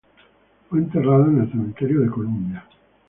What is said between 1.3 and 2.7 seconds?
el cementerio de Columbia.